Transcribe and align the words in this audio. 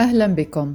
أهلا 0.00 0.26
بكم. 0.26 0.74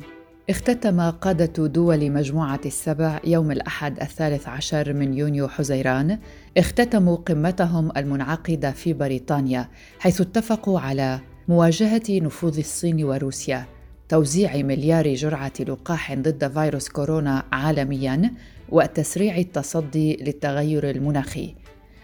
اختتم 0.49 1.01
قادة 1.01 1.67
دول 1.67 2.11
مجموعة 2.11 2.59
السبع 2.65 3.19
يوم 3.23 3.51
الأحد 3.51 3.99
الثالث 3.99 4.47
عشر 4.47 4.93
من 4.93 5.13
يونيو 5.13 5.47
حزيران. 5.47 6.19
اختتموا 6.57 7.15
قمتهم 7.15 7.91
المنعقدة 7.97 8.71
في 8.71 8.93
بريطانيا 8.93 9.69
حيث 9.99 10.21
اتفقوا 10.21 10.79
على 10.79 11.19
مواجهة 11.47 12.03
نفوذ 12.09 12.57
الصين 12.57 13.03
وروسيا 13.03 13.65
توزيع 14.09 14.55
مليار 14.55 15.13
جرعة 15.13 15.53
لقاح 15.59 16.13
ضد 16.13 16.51
فيروس 16.53 16.89
كورونا 16.89 17.43
عالمياً 17.51 18.31
وتسريع 18.69 19.37
التصدي 19.37 20.15
للتغير 20.15 20.89
المناخي. 20.89 21.55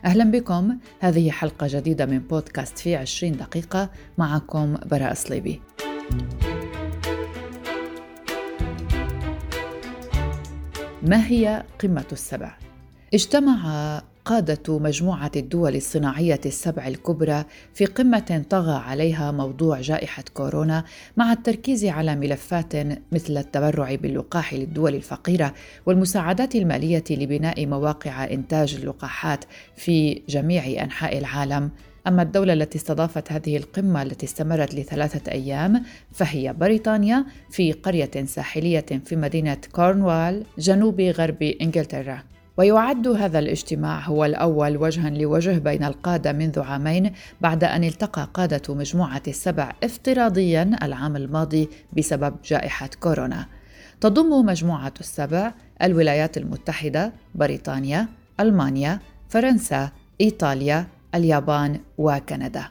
أهلا 0.05 0.23
بكم. 0.23 0.77
هذه 0.99 1.31
حلقة 1.31 1.67
جديدة 1.69 2.05
من 2.05 2.19
بودكاست 2.19 2.77
في 2.77 2.95
20 2.95 3.37
دقيقة. 3.37 3.89
معكم 4.17 4.77
براء 4.91 5.13
صليبي. 5.13 5.61
ما 11.05 11.27
هي 11.27 11.63
قمة 11.79 12.05
السبع؟ 12.11 12.57
اجتمع 13.13 14.01
قادة 14.25 14.79
مجموعة 14.79 15.31
الدول 15.35 15.75
الصناعية 15.75 16.41
السبع 16.45 16.87
الكبرى 16.87 17.45
في 17.73 17.85
قمة 17.85 18.45
طغى 18.49 18.75
عليها 18.75 19.31
موضوع 19.31 19.81
جائحة 19.81 20.23
كورونا 20.33 20.83
مع 21.17 21.31
التركيز 21.31 21.85
على 21.85 22.15
ملفات 22.15 22.75
مثل 23.11 23.37
التبرع 23.37 23.95
باللقاح 23.95 24.53
للدول 24.53 24.95
الفقيرة 24.95 25.53
والمساعدات 25.85 26.55
المالية 26.55 27.03
لبناء 27.09 27.65
مواقع 27.65 28.23
إنتاج 28.23 28.75
اللقاحات 28.75 29.45
في 29.75 30.21
جميع 30.29 30.83
أنحاء 30.83 31.17
العالم 31.17 31.71
أما 32.07 32.21
الدولة 32.21 32.53
التي 32.53 32.77
استضافت 32.77 33.31
هذه 33.31 33.57
القمة 33.57 34.01
التي 34.01 34.25
استمرت 34.25 34.75
لثلاثة 34.75 35.31
أيام 35.31 35.83
فهي 36.11 36.53
بريطانيا 36.53 37.25
في 37.49 37.71
قرية 37.71 38.25
ساحلية 38.25 38.85
في 39.05 39.15
مدينة 39.15 39.57
كورنوال 39.71 40.43
جنوب 40.57 41.01
غرب 41.01 41.43
إنجلترا 41.43 42.23
ويعد 42.57 43.07
هذا 43.07 43.39
الاجتماع 43.39 43.99
هو 43.99 44.25
الأول 44.25 44.77
وجها 44.77 45.09
لوجه 45.09 45.57
بين 45.57 45.83
القادة 45.83 46.31
منذ 46.33 46.59
عامين 46.59 47.11
بعد 47.41 47.63
أن 47.63 47.83
التقى 47.83 48.29
قادة 48.33 48.75
مجموعة 48.75 49.21
السبع 49.27 49.73
افتراضيا 49.83 50.71
العام 50.83 51.15
الماضي 51.15 51.69
بسبب 51.97 52.35
جائحة 52.45 52.89
كورونا. 52.99 53.45
تضم 54.01 54.45
مجموعة 54.45 54.93
السبع 54.99 55.53
الولايات 55.81 56.37
المتحدة، 56.37 57.13
بريطانيا، 57.35 58.07
ألمانيا، 58.39 58.99
فرنسا، 59.29 59.89
إيطاليا، 60.21 60.87
اليابان 61.15 61.79
وكندا. 61.97 62.63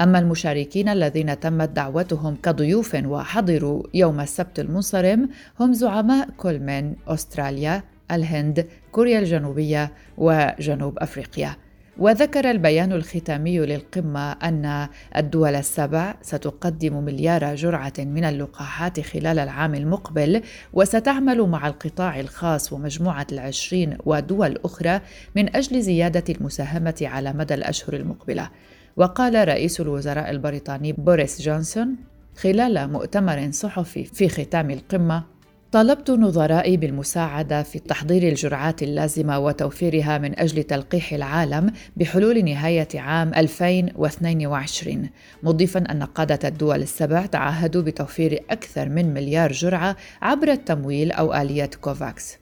أما 0.00 0.18
المشاركين 0.18 0.88
الذين 0.88 1.40
تمت 1.40 1.68
دعوتهم 1.68 2.36
كضيوف 2.42 2.94
وحضروا 2.94 3.82
يوم 3.94 4.20
السبت 4.20 4.60
المنصرم 4.60 5.28
هم 5.60 5.72
زعماء 5.72 6.28
كل 6.36 6.58
من 6.58 6.94
أستراليا، 7.08 7.82
الهند، 8.10 8.68
كوريا 8.92 9.18
الجنوبية 9.18 9.92
وجنوب 10.18 10.98
أفريقيا. 10.98 11.56
وذكر 11.98 12.50
البيان 12.50 12.92
الختامي 12.92 13.58
للقمة 13.58 14.32
أن 14.32 14.88
الدول 15.16 15.54
السبع 15.54 16.14
ستقدم 16.22 17.04
مليار 17.04 17.54
جرعة 17.54 17.92
من 17.98 18.24
اللقاحات 18.24 19.00
خلال 19.00 19.38
العام 19.38 19.74
المقبل 19.74 20.42
وستعمل 20.72 21.42
مع 21.42 21.66
القطاع 21.66 22.20
الخاص 22.20 22.72
ومجموعة 22.72 23.26
العشرين 23.32 23.98
ودول 24.04 24.58
أخرى 24.64 25.00
من 25.36 25.56
أجل 25.56 25.82
زيادة 25.82 26.34
المساهمة 26.34 26.94
على 27.02 27.32
مدى 27.32 27.54
الأشهر 27.54 27.96
المقبلة. 27.96 28.50
وقال 28.96 29.48
رئيس 29.48 29.80
الوزراء 29.80 30.30
البريطاني 30.30 30.92
بوريس 30.92 31.42
جونسون 31.42 31.96
خلال 32.36 32.92
مؤتمر 32.92 33.50
صحفي 33.50 34.04
في 34.04 34.28
ختام 34.28 34.70
القمة 34.70 35.37
طالبت 35.72 36.10
نظرائي 36.10 36.76
بالمساعدة 36.76 37.62
في 37.62 37.78
تحضير 37.78 38.28
الجرعات 38.28 38.82
اللازمة 38.82 39.38
وتوفيرها 39.38 40.18
من 40.18 40.38
أجل 40.38 40.62
تلقيح 40.62 41.12
العالم 41.12 41.72
بحلول 41.96 42.44
نهاية 42.44 42.88
عام 42.94 43.34
2022 43.34 45.08
مضيفا 45.42 45.80
أن 45.80 46.02
قادة 46.02 46.48
الدول 46.48 46.82
السبع 46.82 47.26
تعهدوا 47.26 47.82
بتوفير 47.82 48.44
أكثر 48.50 48.88
من 48.88 49.14
مليار 49.14 49.52
جرعة 49.52 49.96
عبر 50.22 50.48
التمويل 50.48 51.12
أو 51.12 51.34
آلية 51.34 51.70
كوفاكس. 51.80 52.38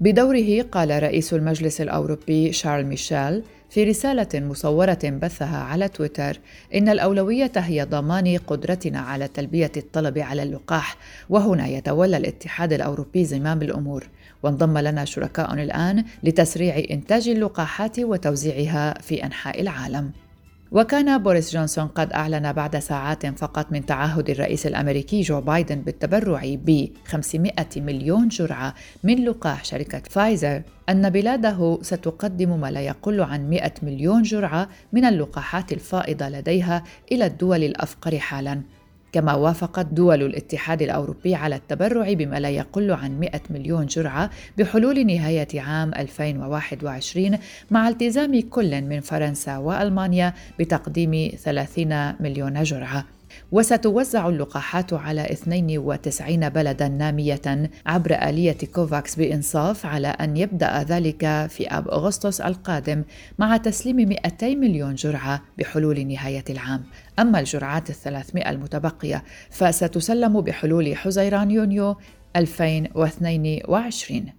بدوره 0.00 0.62
قال 0.62 1.02
رئيس 1.02 1.34
المجلس 1.34 1.80
الأوروبي 1.80 2.52
شارل 2.52 2.86
ميشيل 2.86 3.42
في 3.70 3.84
رسالة 3.84 4.28
مصورة 4.34 4.98
بثها 5.04 5.58
على 5.58 5.88
تويتر 5.88 6.40
إن 6.74 6.88
الأولوية 6.88 7.52
هي 7.56 7.84
ضمان 7.84 8.38
قدرتنا 8.46 9.00
على 9.00 9.28
تلبية 9.28 9.72
الطلب 9.76 10.18
على 10.18 10.42
اللقاح 10.42 10.96
وهنا 11.28 11.66
يتولى 11.66 12.16
الاتحاد 12.16 12.72
الأوروبي 12.72 13.24
زمام 13.24 13.62
الأمور. 13.62 14.08
وانضم 14.42 14.78
لنا 14.78 15.04
شركاء 15.04 15.54
الآن 15.54 16.04
لتسريع 16.22 16.82
إنتاج 16.90 17.28
اللقاحات 17.28 17.98
وتوزيعها 17.98 18.94
في 19.00 19.24
أنحاء 19.24 19.60
العالم. 19.60 20.12
وكان 20.72 21.18
بوريس 21.18 21.52
جونسون 21.52 21.86
قد 21.86 22.12
أعلن 22.12 22.52
بعد 22.52 22.78
ساعات 22.78 23.26
فقط 23.26 23.72
من 23.72 23.86
تعهد 23.86 24.30
الرئيس 24.30 24.66
الأمريكي 24.66 25.20
جو 25.20 25.40
بايدن 25.40 25.80
بالتبرع 25.80 26.40
ب 26.44 26.88
500 27.06 27.52
مليون 27.76 28.28
جرعة 28.28 28.74
من 29.04 29.24
لقاح 29.24 29.64
شركة 29.64 30.02
فايزر. 30.10 30.62
أن 30.88 31.10
بلاده 31.10 31.78
ستقدم 31.82 32.60
ما 32.60 32.70
لا 32.70 32.80
يقل 32.80 33.20
عن 33.20 33.50
100 33.50 33.72
مليون 33.82 34.22
جرعة 34.22 34.68
من 34.92 35.04
اللقاحات 35.04 35.72
الفائضة 35.72 36.28
لديها 36.28 36.84
إلى 37.12 37.26
الدول 37.26 37.64
الأفقر 37.64 38.18
حالاً. 38.18 38.62
كما 39.12 39.34
وافقت 39.34 39.86
دول 39.86 40.22
الاتحاد 40.22 40.82
الأوروبي 40.82 41.34
على 41.34 41.56
التبرع 41.56 42.12
بما 42.12 42.40
لا 42.40 42.48
يقل 42.48 42.90
عن 42.90 43.20
100 43.20 43.30
مليون 43.50 43.86
جرعة 43.86 44.30
بحلول 44.58 45.06
نهاية 45.06 45.60
عام 45.60 45.94
2021 45.94 47.38
مع 47.70 47.88
التزام 47.88 48.40
كل 48.40 48.82
من 48.82 49.00
فرنسا 49.00 49.56
وألمانيا 49.56 50.34
بتقديم 50.58 51.30
30 51.36 52.14
مليون 52.20 52.62
جرعة. 52.62 53.17
وستوزع 53.52 54.28
اللقاحات 54.28 54.92
على 54.92 55.32
92 55.32 56.48
بلدا 56.48 56.88
نامية 56.88 57.70
عبر 57.86 58.14
آلية 58.28 58.56
كوفاكس 58.74 59.16
بإنصاف 59.16 59.86
على 59.86 60.08
أن 60.08 60.36
يبدأ 60.36 60.82
ذلك 60.82 61.46
في 61.48 61.66
أب 61.68 61.88
أغسطس 61.88 62.40
القادم 62.40 63.04
مع 63.38 63.56
تسليم 63.56 63.96
200 63.96 64.54
مليون 64.54 64.94
جرعة 64.94 65.42
بحلول 65.58 66.06
نهاية 66.06 66.44
العام. 66.50 66.84
أما 67.18 67.40
الجرعات 67.40 67.90
الثلاثمائة 67.90 68.50
المتبقية 68.50 69.24
فستسلم 69.50 70.40
بحلول 70.40 70.96
حزيران 70.96 71.50
يونيو 71.50 71.96
2022 72.36 74.32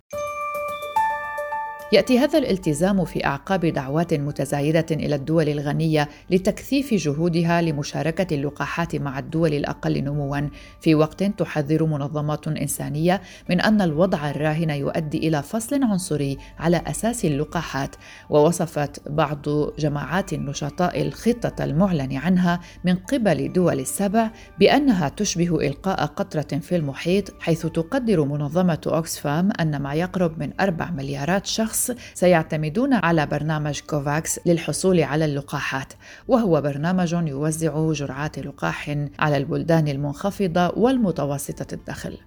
يأتي 1.91 2.19
هذا 2.19 2.39
الالتزام 2.39 3.05
في 3.05 3.25
أعقاب 3.25 3.65
دعوات 3.65 4.13
متزايدة 4.13 4.85
إلى 4.91 5.15
الدول 5.15 5.49
الغنية 5.49 6.09
لتكثيف 6.29 6.93
جهودها 6.93 7.61
لمشاركة 7.61 8.35
اللقاحات 8.35 8.95
مع 8.95 9.19
الدول 9.19 9.53
الأقل 9.53 10.03
نموا. 10.03 10.49
في 10.81 10.95
وقت 10.95 11.23
تحذر 11.23 11.85
منظمات 11.85 12.47
إنسانية 12.47 13.21
من 13.49 13.61
أن 13.61 13.81
الوضع 13.81 14.29
الراهن 14.29 14.69
يؤدي 14.69 15.17
إلى 15.27 15.43
فصل 15.43 15.83
عنصري 15.83 16.37
على 16.59 16.81
أساس 16.87 17.25
اللقاحات. 17.25 17.95
ووصفت 18.29 19.09
بعض 19.09 19.45
جماعات 19.79 20.33
النشطاء 20.33 21.01
الخطة 21.01 21.63
المعلن 21.63 22.17
عنها 22.17 22.59
من 22.83 22.95
قبل 22.95 23.53
دول 23.53 23.79
السبع 23.79 24.31
بأنها 24.59 25.09
تشبه 25.09 25.67
إلقاء 25.67 26.05
قطرة 26.05 26.59
في 26.59 26.75
المحيط 26.75 27.33
حيث 27.39 27.65
تقدر 27.65 28.25
منظمة 28.25 28.81
اوكسفام 28.87 29.49
أن 29.59 29.81
ما 29.81 29.93
يقرب 29.93 30.39
من 30.39 30.53
4 30.59 30.91
مليارات 30.91 31.45
شخص 31.45 31.78
الشخص 31.79 31.91
سيعتمدون 32.13 32.93
على 32.93 33.25
برنامج 33.25 33.79
كوفاكس 33.79 34.39
للحصول 34.45 35.03
على 35.03 35.25
اللقاحات 35.25 35.93
وهو 36.27 36.61
برنامج 36.61 37.13
يوزع 37.13 37.91
جرعات 37.91 38.39
لقاح 38.39 38.95
على 39.19 39.37
البلدان 39.37 39.87
المنخفضة 39.87 40.67
والمتوسطة 40.69 41.73
الدخل. 41.73 42.17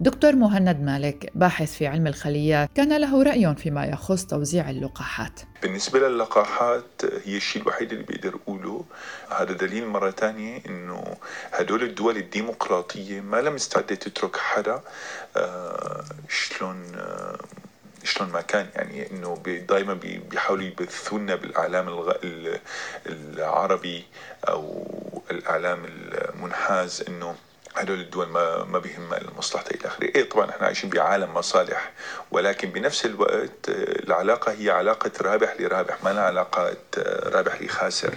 دكتور 0.00 0.36
مهند 0.36 0.80
مالك 0.80 1.30
باحث 1.34 1.74
في 1.74 1.86
علم 1.86 2.06
الخلية 2.06 2.68
كان 2.74 2.96
له 2.96 3.22
رأي 3.22 3.54
فيما 3.54 3.84
يخص 3.84 4.26
توزيع 4.26 4.70
اللقاحات. 4.70 5.40
بالنسبة 5.62 6.08
للقاحات 6.08 7.02
هي 7.24 7.36
الشيء 7.36 7.62
الوحيد 7.62 7.92
اللي 7.92 8.04
بيقدر 8.04 8.34
أقوله 8.34 8.84
هذا 9.30 9.52
دليل 9.52 9.86
مرة 9.86 10.10
تانية 10.10 10.62
إنه 10.66 11.04
هدول 11.52 11.82
الدول 11.82 12.16
الديمقراطية 12.16 13.20
ما 13.20 13.36
لم 13.36 13.54
مستعدة 13.54 13.94
تترك 13.94 14.36
حدا 14.36 14.80
آه 15.36 16.04
شلون 16.28 16.82
آه 16.94 17.38
شلون 18.04 18.30
ما 18.30 18.40
كان 18.40 18.66
يعني 18.74 19.10
إنه 19.10 19.42
دائما 19.68 19.94
بيحاولوا 20.30 20.64
يبثونا 20.64 21.34
بالإعلام 21.34 22.12
العربي 23.06 24.04
أو 24.48 24.84
الإعلام 25.30 25.84
المنحاز 25.84 27.04
إنه 27.08 27.36
هدول 27.76 28.00
الدول 28.00 28.26
ما 28.28 28.64
ما 28.64 28.78
بيهم 28.78 29.14
المصلحة 29.14 29.64
إلى 29.70 29.86
آخره. 29.88 30.04
إيه 30.04 30.28
طبعا 30.28 30.50
إحنا 30.50 30.66
عايشين 30.66 30.90
بعالم 30.90 31.34
مصالح 31.34 31.92
ولكن 32.30 32.70
بنفس 32.70 33.06
الوقت 33.06 33.68
العلاقة 33.68 34.52
هي 34.52 34.70
علاقة 34.70 35.10
رابح 35.20 35.56
لرابح 35.60 36.04
ما 36.04 36.10
لها 36.12 36.22
علاقة 36.22 36.76
رابح 37.26 37.62
لخاسر. 37.62 38.14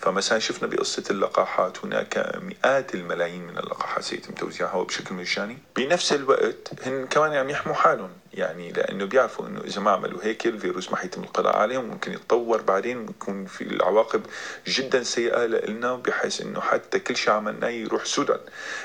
فمثلا 0.00 0.38
شفنا 0.38 0.68
بقصة 0.68 1.04
اللقاحات 1.10 1.84
هناك 1.84 2.32
مئات 2.42 2.94
الملايين 2.94 3.42
من 3.46 3.58
اللقاحات 3.58 4.04
سيتم 4.04 4.34
توزيعها 4.34 4.82
بشكل 4.82 5.14
مجاني. 5.14 5.58
بنفس 5.76 6.12
الوقت 6.12 6.70
هن 6.86 7.06
كمان 7.06 7.32
عم 7.34 7.50
يحموا 7.50 7.74
حالهم. 7.74 8.10
يعني 8.34 8.72
لأنه 8.72 9.04
بيعرفوا 9.04 9.46
إنه 9.46 9.60
إذا 9.60 9.80
ما 9.80 9.90
عملوا 9.90 10.24
هيك 10.24 10.46
الفيروس 10.46 10.90
ما 10.90 10.96
حيتم 10.96 11.22
القضاء 11.22 11.56
عليهم 11.56 11.84
ممكن 11.84 12.12
يتطور 12.12 12.62
بعدين 12.62 12.98
ويكون 12.98 13.46
في 13.46 13.64
العواقب 13.64 14.22
جدا 14.66 15.02
سيئة 15.02 15.46
لنا 15.46 15.94
بحيث 15.94 16.40
إنه 16.40 16.60
حتى 16.60 16.98
كل 16.98 17.16
شيء 17.16 17.32
عملناه 17.32 17.68
يروح 17.68 18.04
سدى 18.04 18.36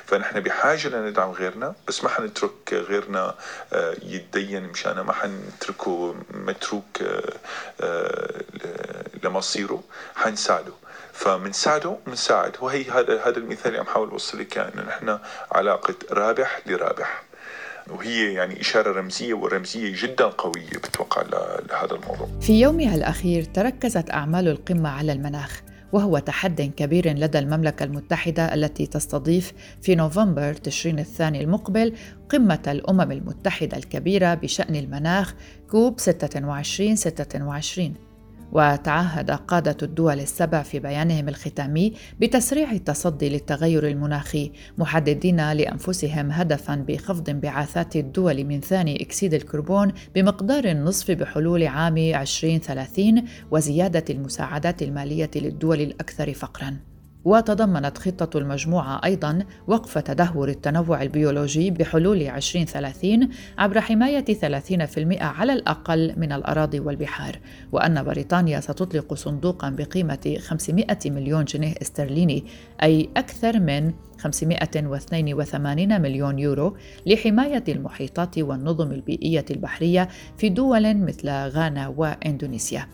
فنحن 0.05 0.39
بحاجة 0.39 0.87
لندعم 0.87 1.31
غيرنا 1.31 1.75
بس 1.87 2.03
ما 2.03 2.09
حنترك 2.09 2.73
غيرنا 2.73 3.35
آه، 3.73 3.95
يتدين 4.03 4.63
مشانه 4.63 5.03
ما 5.03 5.13
حنتركه 5.13 6.15
متروك 6.33 7.01
آه، 7.01 7.33
آه، 7.81 8.43
لمصيره 9.23 9.83
حنساعده. 10.15 10.73
فمنساعده 11.13 11.97
منساعد. 12.07 12.57
وهي 12.61 12.83
هذا 12.83 13.21
هذا 13.21 13.37
المثال 13.37 13.67
اللي 13.67 13.79
عم 13.79 13.85
حاول 13.85 14.09
أوصل 14.09 14.39
لك 14.39 14.57
إنه 14.57 14.81
نحن 14.81 15.19
علاقة 15.51 15.95
رابح 16.11 16.61
لرابح. 16.65 17.23
وهي 17.89 18.33
يعني 18.33 18.61
إشارة 18.61 18.99
رمزية 18.99 19.33
ورمزية 19.33 19.93
جدا 20.03 20.25
قوية 20.25 20.77
بتوقع 20.77 21.21
لهذا 21.21 21.95
الموضوع. 21.95 22.27
في 22.41 22.61
يومها 22.61 22.95
الأخير 22.95 23.43
تركزت 23.43 24.09
أعمال 24.11 24.47
القمة 24.47 24.89
على 24.89 25.11
المناخ 25.11 25.61
وهو 25.93 26.17
تحد 26.19 26.61
كبير 26.77 27.07
لدى 27.17 27.39
المملكة 27.39 27.83
المتحدة 27.83 28.53
التي 28.53 28.85
تستضيف 28.85 29.53
في 29.81 29.95
نوفمبر 29.95 30.53
تشرين 30.53 30.99
الثاني 30.99 31.41
المقبل 31.43 31.93
قمة 32.29 32.59
الأمم 32.67 33.11
المتحدة 33.11 33.77
الكبيرة 33.77 34.33
بشأن 34.33 34.75
المناخ 34.75 35.33
كوب 35.71 35.99
26 35.99 36.95
26 36.95 37.93
وتعهد 38.51 39.31
قادة 39.31 39.77
الدول 39.83 40.19
السبع 40.19 40.63
في 40.63 40.79
بيانهم 40.79 41.29
الختامي 41.29 41.93
بتسريع 42.19 42.71
التصدي 42.71 43.29
للتغير 43.29 43.87
المناخي 43.87 44.51
محددين 44.77 45.51
لأنفسهم 45.51 46.31
هدفا 46.31 46.75
بخفض 46.75 47.29
انبعاثات 47.29 47.95
الدول 47.95 48.43
من 48.43 48.61
ثاني 48.61 49.01
أكسيد 49.01 49.33
الكربون 49.33 49.91
بمقدار 50.15 50.65
النصف 50.65 51.11
بحلول 51.11 51.67
عام 51.67 51.97
2030 51.97 53.23
وزيادة 53.51 54.05
المساعدات 54.09 54.83
المالية 54.83 55.31
للدول 55.35 55.81
الأكثر 55.81 56.33
فقراً. 56.33 56.94
وتضمنت 57.25 57.97
خطة 57.97 58.37
المجموعة 58.37 59.01
أيضا 59.05 59.39
وقف 59.67 59.97
تدهور 59.97 60.49
التنوع 60.49 61.01
البيولوجي 61.01 61.71
بحلول 61.71 62.21
2030 62.21 63.29
عبر 63.57 63.81
حماية 63.81 64.25
30% 64.25 65.21
على 65.21 65.53
الأقل 65.53 66.13
من 66.17 66.31
الأراضي 66.31 66.79
والبحار 66.79 67.39
وأن 67.71 68.03
بريطانيا 68.03 68.59
ستطلق 68.59 69.13
صندوقا 69.13 69.69
بقيمة 69.69 70.37
500 70.39 70.85
مليون 71.05 71.45
جنيه 71.45 71.73
استرليني 71.81 72.43
أي 72.83 73.09
أكثر 73.17 73.59
من 73.59 73.93
582 74.19 76.01
مليون 76.01 76.39
يورو 76.39 76.77
لحماية 77.05 77.63
المحيطات 77.67 78.39
والنظم 78.39 78.91
البيئية 78.91 79.45
البحرية 79.51 80.09
في 80.37 80.49
دول 80.49 80.97
مثل 80.97 81.29
غانا 81.29 81.87
وإندونيسيا. 81.87 82.87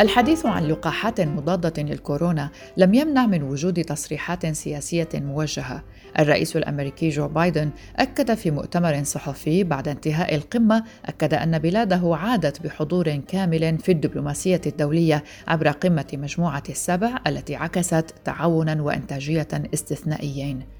الحديث 0.00 0.46
عن 0.46 0.64
لقاحات 0.64 1.20
مضادة 1.20 1.82
للكورونا 1.82 2.50
لم 2.76 2.94
يمنع 2.94 3.26
من 3.26 3.42
وجود 3.42 3.84
تصريحات 3.84 4.46
سياسية 4.46 5.08
موجهة. 5.14 5.84
الرئيس 6.18 6.56
الأمريكي 6.56 7.08
جو 7.08 7.28
بايدن 7.28 7.70
أكد 7.96 8.34
في 8.34 8.50
مؤتمر 8.50 9.04
صحفي 9.04 9.64
بعد 9.64 9.88
انتهاء 9.88 10.34
القمة 10.34 10.84
أكد 11.06 11.34
أن 11.34 11.58
بلاده 11.58 12.16
عادت 12.16 12.62
بحضور 12.62 13.16
كامل 13.16 13.78
في 13.78 13.92
الدبلوماسية 13.92 14.60
الدولية 14.66 15.24
عبر 15.48 15.68
قمة 15.68 16.06
مجموعة 16.12 16.62
السبع 16.68 17.18
التي 17.26 17.56
عكست 17.56 18.14
تعاونا 18.24 18.82
وإنتاجية 18.82 19.48
استثنائيين. 19.74 20.77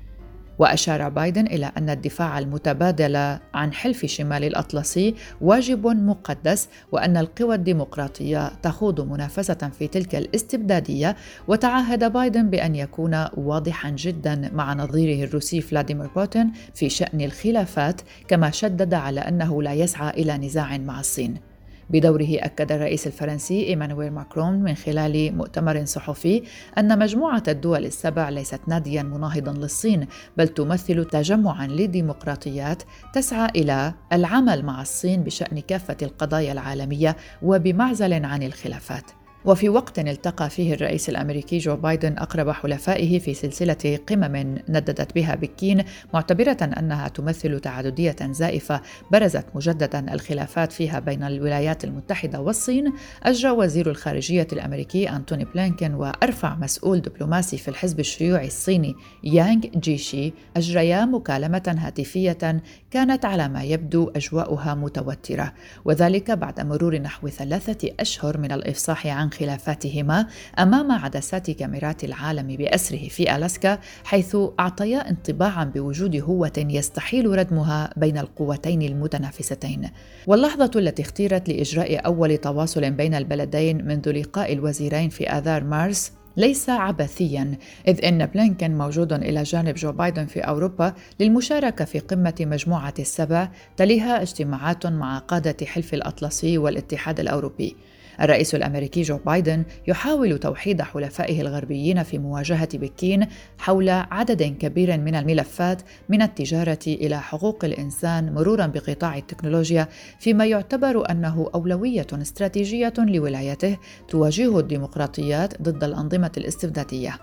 وأشار 0.58 1.08
بايدن 1.08 1.46
إلى 1.46 1.72
أن 1.76 1.90
الدفاع 1.90 2.38
المتبادل 2.38 3.16
عن 3.54 3.72
حلف 3.72 4.06
شمال 4.06 4.44
الأطلسي 4.44 5.14
واجب 5.40 5.86
مقدس 5.86 6.68
وأن 6.92 7.16
القوى 7.16 7.54
الديمقراطية 7.54 8.48
تخوض 8.62 9.00
منافسة 9.00 9.70
في 9.78 9.88
تلك 9.88 10.14
الاستبدادية. 10.14 11.16
وتعهد 11.48 12.12
بايدن 12.12 12.50
بأن 12.50 12.74
يكون 12.74 13.24
واضحا 13.36 13.90
جدا 13.90 14.50
مع 14.52 14.74
نظيره 14.74 15.24
الروسي 15.24 15.60
فلاديمير 15.60 16.10
بوتين 16.16 16.52
في 16.74 16.88
شأن 16.88 17.20
الخلافات 17.20 18.00
كما 18.28 18.50
شدد 18.50 18.94
على 18.94 19.20
أنه 19.20 19.62
لا 19.62 19.72
يسعى 19.72 20.10
إلى 20.10 20.38
نزاع 20.38 20.78
مع 20.78 21.00
الصين. 21.00 21.47
بدوره 21.90 22.28
أكد 22.30 22.72
الرئيس 22.72 23.06
الفرنسي 23.06 23.66
إيمانويل 23.66 24.10
ماكرون 24.10 24.52
من 24.52 24.74
خلال 24.74 25.36
مؤتمر 25.36 25.84
صحفي 25.84 26.42
أن 26.78 26.98
مجموعة 26.98 27.42
الدول 27.48 27.84
السبع 27.84 28.28
ليست 28.28 28.60
ناديا 28.66 29.02
مناهضا 29.02 29.52
للصين 29.52 30.06
بل 30.36 30.48
تمثل 30.48 31.04
تجمعا 31.04 31.66
لديمقراطيات 31.66 32.82
تسعى 33.12 33.48
إلى 33.56 33.94
العمل 34.12 34.64
مع 34.64 34.82
الصين 34.82 35.22
بشأن 35.22 35.60
كافة 35.60 35.96
القضايا 36.02 36.52
العالمية 36.52 37.16
وبمعزل 37.42 38.24
عن 38.24 38.42
الخلافات. 38.42 39.17
وفي 39.44 39.68
وقت 39.68 39.98
التقى 39.98 40.50
فيه 40.50 40.74
الرئيس 40.74 41.08
الأمريكي 41.08 41.58
جو 41.58 41.76
بايدن 41.76 42.18
أقرب 42.18 42.50
حلفائه 42.50 43.18
في 43.18 43.34
سلسلة 43.34 43.98
قمم 44.08 44.36
نددت 44.68 45.14
بها 45.14 45.34
بكين 45.34 45.84
معتبرة 46.14 46.56
أنها 46.62 47.08
تمثل 47.08 47.60
تعددية 47.60 48.16
زائفة 48.20 48.80
برزت 49.12 49.44
مجددا 49.54 50.14
الخلافات 50.14 50.72
فيها 50.72 50.98
بين 51.00 51.22
الولايات 51.22 51.84
المتحدة 51.84 52.40
والصين. 52.40 52.92
أجرى 53.22 53.50
وزير 53.50 53.90
الخارجية 53.90 54.46
الأمريكي 54.52 55.10
أنتوني 55.10 55.44
بلينكن 55.44 55.94
وأرفع 55.94 56.56
مسؤول 56.56 57.00
دبلوماسي 57.00 57.58
في 57.58 57.68
الحزب 57.68 58.00
الشيوعي 58.00 58.46
الصيني 58.46 58.94
يانغ 59.24 59.60
جيشي 59.60 60.32
أجريا 60.56 61.04
مكالمة 61.04 61.76
هاتفية 61.78 62.62
كانت 62.90 63.24
على 63.24 63.48
ما 63.48 63.62
يبدو 63.62 64.10
أجواؤها 64.16 64.74
متوترة 64.74 65.52
وذلك 65.84 66.30
بعد 66.30 66.60
مرور 66.60 66.98
نحو 66.98 67.28
ثلاثة 67.28 67.90
أشهر 68.00 68.38
من 68.38 68.52
الإفصاح 68.52 69.06
عن 69.06 69.27
خلافاتهما 69.30 70.26
أمام 70.58 70.92
عدسات 70.92 71.50
كاميرات 71.50 72.04
العالم 72.04 72.56
بأسره 72.56 73.08
في 73.08 73.36
ألاسكا 73.36 73.78
حيث 74.04 74.36
أعطيا 74.60 75.10
انطباعا 75.10 75.64
بوجود 75.64 76.16
هوه 76.16 76.52
يستحيل 76.56 77.38
ردمها 77.38 77.90
بين 77.96 78.18
القوتين 78.18 78.82
المتنافستين. 78.82 79.90
واللحظة 80.26 80.70
التي 80.76 81.02
اختيرت 81.02 81.48
لإجراء 81.48 82.06
أول 82.06 82.36
تواصل 82.36 82.90
بين 82.90 83.14
البلدين 83.14 83.84
منذ 83.84 84.10
لقاء 84.10 84.52
الوزيرين 84.52 85.08
في 85.08 85.28
آذار 85.28 85.64
مارس 85.64 86.12
ليس 86.36 86.70
عبثيا 86.70 87.58
إذ 87.88 88.04
إن 88.04 88.26
بلينكن 88.26 88.78
موجود 88.78 89.12
إلى 89.12 89.42
جانب 89.42 89.74
جو 89.74 89.92
بايدن 89.92 90.26
في 90.26 90.40
أوروبا 90.40 90.94
للمشاركة 91.20 91.84
في 91.84 91.98
قمة 91.98 92.34
مجموعة 92.40 92.94
السبع 92.98 93.48
تليها 93.76 94.22
اجتماعات 94.22 94.86
مع 94.86 95.18
قادة 95.18 95.66
حلف 95.66 95.94
الأطلسي 95.94 96.58
والاتحاد 96.58 97.20
الأوروبي. 97.20 97.76
الرئيس 98.20 98.54
الأمريكي 98.54 99.02
جو 99.02 99.18
بايدن 99.26 99.64
يحاول 99.86 100.38
توحيد 100.38 100.82
حلفائه 100.82 101.40
الغربيين 101.40 102.02
في 102.02 102.18
مواجهة 102.18 102.78
بكين 102.78 103.26
حول 103.58 103.88
عدد 103.88 104.42
كبير 104.42 104.98
من 104.98 105.14
الملفات 105.14 105.82
من 106.08 106.22
التجارة 106.22 106.78
إلى 106.86 107.20
حقوق 107.20 107.64
الإنسان 107.64 108.32
مرورا 108.32 108.66
بقطاع 108.66 109.16
التكنولوجيا 109.16 109.88
فيما 110.18 110.46
يعتبر 110.46 111.10
أنه 111.10 111.50
أولوية 111.54 112.06
استراتيجية 112.12 112.92
لولايته 112.98 113.76
تواجه 114.08 114.58
الديمقراطيات 114.58 115.62
ضد 115.62 115.84
الأنظمة 115.84 116.32
الاستبدادية. 116.36 117.18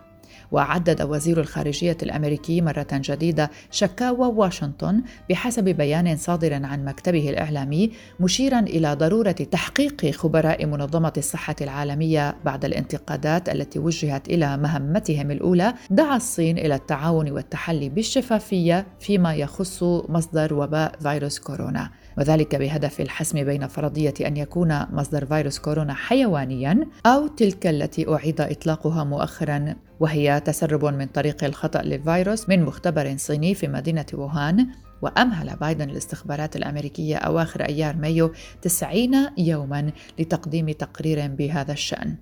وعدد 0.52 1.02
وزير 1.02 1.40
الخارجية 1.40 1.98
الأمريكي 2.04 2.62
مرة 2.62 2.88
جديدة 2.92 3.52
شكاوى 3.72 4.28
واشنطن 4.28 5.04
بحسب 5.30 5.64
بيان 5.64 6.18
صادر 6.18 6.54
عن 6.54 6.86
مكتبه 6.86 7.30
الإعلامي 7.30 7.92
مشيرا 8.20 8.60
إلى 8.60 8.94
ضرورة 8.94 9.32
تحقيق 9.32 10.06
خبراء 10.12 10.66
منظمة 10.66 11.14
الصحة 11.18 11.56
العالمية 11.62 12.36
بعد 12.46 12.66
الانتقادات 12.66 13.50
التي 13.50 13.80
وجهت 13.80 14.30
إلى 14.30 14.58
مهمتهم 14.58 15.32
الأولى 15.32 15.74
دعا 15.90 16.18
الصين 16.18 16.58
إلى 16.58 16.75
التعاون 16.75 17.32
والتحلي 17.32 17.90
بالشفافية 17.90 18.88
فيما 19.00 19.36
يخص 19.36 19.84
مصدر 19.84 20.54
وباء 20.54 20.96
فيروس 21.00 21.40
كورونا. 21.40 21.92
وذلك 22.17 22.55
بهدف 22.55 23.01
الحسم 23.01 23.43
بين 23.43 23.67
فرضية 23.67 24.13
أن 24.22 24.38
يكون 24.38 24.86
مصدر 24.91 25.25
فيروس 25.25 25.60
كورونا 25.60 25.93
حيوانيا 25.93 26.88
أو 27.05 27.27
تلك 27.27 27.67
التي 27.67 28.13
أعيد 28.13 28.41
إطلاقها 28.41 29.03
مؤخرا 29.03 29.75
وهي 30.00 30.39
تسرب 30.45 30.86
من 30.86 31.05
طريق 31.05 31.43
الخطأ 31.43 31.81
للفيروس 31.81 32.50
من 32.50 32.63
مختبر 32.63 33.17
صيني 33.17 33.55
في 33.55 33.67
مدينة 33.67 34.05
ووهان. 34.13 34.67
وأمهل 35.01 35.55
بايدن 35.55 35.89
الاستخبارات 35.89 36.55
الأمريكية 36.55 37.15
أواخر 37.15 37.62
أيار 37.62 37.95
مايو 37.95 38.31
90 38.62 39.29
يوما 39.38 39.91
لتقديم 40.19 40.72
تقرير 40.72 41.27
بهذا 41.27 41.72
الشأن. 41.72 42.15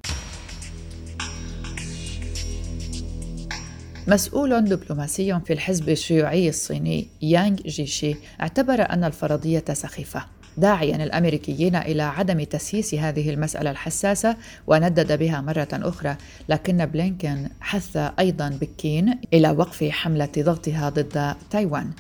مسؤول 4.08 4.66
دبلوماسي 4.66 5.40
في 5.46 5.54
الحزب 5.54 5.90
الشيوعي 5.90 6.50
الصيني 6.50 7.08
يانغ 7.22 7.56
جيشي 7.56 8.16
اعتبر 8.42 8.82
أن 8.82 9.04
الفرضية 9.04 9.64
سخيفة 9.74 10.26
داعيا 10.58 11.04
الأمريكيين 11.04 11.76
إلى 11.76 12.04
عدم 12.04 12.44
تسييس 12.44 12.94
هذه 12.94 13.30
المسألة 13.30 13.72
الحساسة 13.72 14.36
وندد 14.68 15.20
بها 15.20 15.42
مرة 15.42 15.68
أخرى 15.74 16.16
لكن 16.50 16.86
بلينكن 16.86 17.48
حث 17.62 17.98
أيضا 18.20 18.50
بكين 18.50 19.20
إلى 19.34 19.52
وقف 19.52 19.84
حملة 19.84 20.30
ضغطها 20.40 20.90
ضد 20.90 21.36
تايوان. 21.50 21.92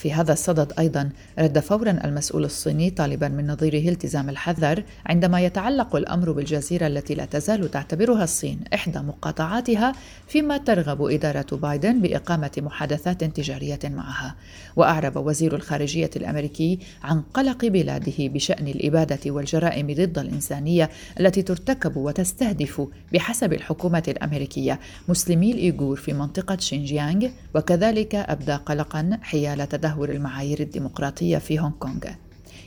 في 0.00 0.12
هذا 0.12 0.32
الصدد 0.32 0.72
أيضا 0.78 1.10
رد 1.38 1.58
فورا 1.58 1.90
المسؤول 2.04 2.44
الصيني 2.44 2.90
طالبا 2.90 3.28
من 3.28 3.46
نظيره 3.46 3.88
التزام 3.92 4.28
الحذر 4.28 4.82
عندما 5.06 5.40
يتعلق 5.40 5.96
الأمر 5.96 6.32
بالجزيرة 6.32 6.86
التي 6.86 7.14
لا 7.14 7.24
تزال 7.24 7.70
تعتبرها 7.70 8.24
الصين 8.24 8.60
إحدى 8.74 8.98
مقاطعاتها 8.98 9.92
فيما 10.28 10.56
ترغب 10.56 11.02
إدارة 11.02 11.46
بايدن 11.56 12.00
بإقامة 12.00 12.50
محادثات 12.58 13.24
تجارية 13.24 13.78
معها. 13.84 14.34
وأعرب 14.76 15.16
وزير 15.16 15.54
الخارجية 15.54 16.10
الأمريكي 16.16 16.78
عن 17.02 17.22
قلق 17.34 17.64
بلاده 17.64 18.12
بشأن 18.18 18.68
الإبادة 18.68 19.30
والجرائم 19.30 19.86
ضد 19.86 20.18
الإنسانية 20.18 20.90
التي 21.20 21.42
ترتكب 21.42 21.96
وتستهدف 21.96 22.88
بحسب 23.12 23.52
الحكومة 23.52 24.02
الأمريكية 24.08 24.80
مسلمي 25.08 25.52
الإيغور 25.52 25.96
في 25.96 26.12
منطقة 26.12 26.56
شينجيانغ 26.56 27.28
وكذلك 27.54 28.14
أبدى 28.14 28.52
قلقا 28.52 29.18
حيال 29.22 29.68
تدهور 29.68 29.89
تدهور 29.90 30.10
المعايير 30.10 30.60
الديمقراطية 30.60 31.38
في 31.38 31.60
هونغ 31.60 31.72
كونغ. 31.78 32.04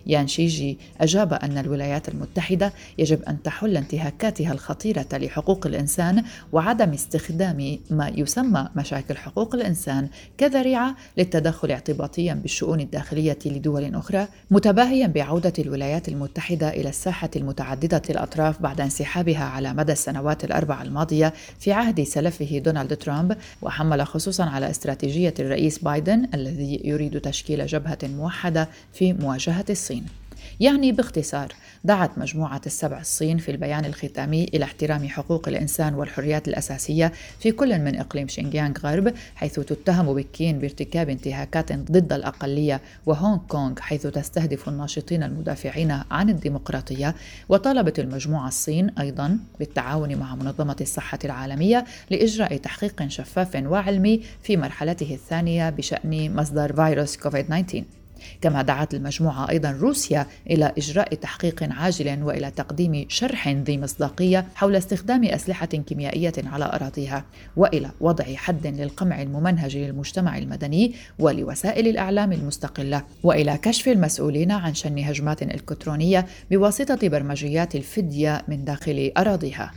يان 0.07 0.27
شيجي 0.27 0.77
أجاب 1.01 1.33
أن 1.33 1.57
الولايات 1.57 2.10
المتحدة 2.10 2.74
يجب 2.98 3.24
أن 3.24 3.41
تحل 3.43 3.77
انتهاكاتها 3.77 4.51
الخطيرة 4.51 5.07
لحقوق 5.13 5.67
الإنسان 5.67 6.24
وعدم 6.51 6.93
استخدام 6.93 7.79
ما 7.89 8.12
يسمى 8.15 8.69
مشاكل 8.75 9.17
حقوق 9.17 9.55
الإنسان 9.55 10.10
كذريعة 10.38 10.95
للتدخل 11.17 11.72
اعتباطيا 11.72 12.33
بالشؤون 12.33 12.79
الداخلية 12.79 13.39
لدول 13.45 13.95
أخرى 13.95 14.27
متباهيا 14.51 15.07
بعودة 15.07 15.53
الولايات 15.60 16.10
المتحدة 16.10 16.69
إلى 16.69 16.89
الساحة 16.89 17.29
المتعددة 17.36 18.01
الأطراف 18.10 18.62
بعد 18.62 18.81
انسحابها 18.81 19.43
على 19.43 19.74
مدى 19.74 19.91
السنوات 19.91 20.43
الأربع 20.43 20.81
الماضية 20.81 21.33
في 21.60 21.72
عهد 21.72 22.03
سلفه 22.03 22.57
دونالد 22.57 22.98
ترامب 22.98 23.38
وحمل 23.62 24.07
خصوصا 24.07 24.43
على 24.43 24.69
استراتيجية 24.69 25.33
الرئيس 25.39 25.79
بايدن 25.79 26.27
الذي 26.33 26.81
يريد 26.83 27.22
تشكيل 27.22 27.65
جبهة 27.65 27.98
موحدة 28.03 28.69
في 28.93 29.13
مواجهة 29.13 29.65
الصين. 29.69 29.92
الصين. 29.93 30.23
يعني 30.59 30.91
باختصار 30.91 31.53
دعت 31.83 32.17
مجموعة 32.17 32.62
السبع 32.65 33.00
الصين 33.00 33.38
في 33.38 33.51
البيان 33.51 33.85
الختامي 33.85 34.43
إلى 34.43 34.65
احترام 34.65 35.07
حقوق 35.09 35.47
الإنسان 35.47 35.93
والحريات 35.93 36.47
الأساسية 36.47 37.12
في 37.39 37.51
كل 37.51 37.79
من 37.79 38.00
إقليم 38.00 38.27
شينجيانغ 38.27 38.73
غرب 38.79 39.13
حيث 39.35 39.59
تتهم 39.59 40.13
بكين 40.13 40.59
بارتكاب 40.59 41.09
انتهاكات 41.09 41.73
ضد 41.73 42.13
الأقلية 42.13 42.81
وهونغ 43.05 43.38
كونغ 43.47 43.79
حيث 43.79 44.07
تستهدف 44.07 44.69
الناشطين 44.69 45.23
المدافعين 45.23 45.91
عن 46.12 46.29
الديمقراطية. 46.29 47.15
وطالبت 47.50 48.00
المجموعة 48.00 48.47
الصين 48.47 48.89
أيضا 48.89 49.38
بالتعاون 49.59 50.15
مع 50.15 50.35
منظمة 50.35 50.77
الصحة 50.81 51.19
العالمية 51.25 51.85
لإجراء 52.09 52.57
تحقيق 52.57 53.07
شفاف 53.07 53.55
وعلمي 53.55 54.21
في 54.43 54.57
مرحلته 54.57 55.13
الثانية 55.13 55.69
بشأن 55.69 56.35
مصدر 56.35 56.73
فيروس 56.75 57.17
كوفيد 57.17 57.45
19 57.45 58.02
كما 58.41 58.62
دعت 58.62 58.93
المجموعة 58.93 59.50
أيضا 59.50 59.72
روسيا 59.72 60.27
إلى 60.50 60.72
إجراء 60.77 61.15
تحقيق 61.15 61.63
عاجل 61.72 62.24
وإلى 62.24 62.51
تقديم 62.51 63.05
شرح 63.10 63.48
ذي 63.48 63.77
مصداقية 63.77 64.48
حول 64.55 64.75
استخدام 64.75 65.24
أسلحة 65.24 65.65
كيميائية 65.65 66.34
على 66.38 66.65
أراضيها 66.65 67.25
وإلى 67.58 67.91
وضع 68.01 68.25
حد 68.36 68.67
للقمع 68.67 69.22
الممنهج 69.22 69.77
للمجتمع 69.77 70.38
المدني 70.38 70.93
ولوسائل 71.20 71.88
الإعلام 71.88 72.32
المستقلة 72.32 73.03
وإلى 73.24 73.58
كشف 73.58 73.88
المسؤولين 73.88 74.51
عن 74.51 74.74
شن 74.74 75.00
هجمات 75.00 75.43
إلكترونية 75.43 76.25
بواسطة 76.51 77.08
برمجيات 77.08 77.75
الفدية 77.75 78.43
من 78.48 78.65
داخل 78.65 79.12
أراضيها. 79.17 79.72